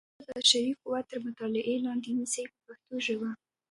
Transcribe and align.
د 0.03 0.03
اړتیا 0.05 0.25
وړ 0.25 0.33
بشري 0.43 0.71
قوت 0.81 1.05
تر 1.11 1.19
مطالعې 1.27 1.75
لاندې 1.85 2.09
نیسي 2.17 2.43
په 2.53 2.57
پښتو 2.67 2.93
ژبه. 3.05 3.29